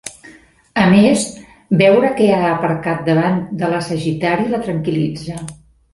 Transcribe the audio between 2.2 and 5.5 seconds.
que ha aparcat davant de la Sagitari la tranquil·litza.